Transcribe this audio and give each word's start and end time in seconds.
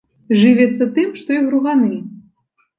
Жывяцца 0.43 0.87
тым, 0.95 1.13
што 1.25 1.29
і 1.37 1.45
груганы. 1.47 1.95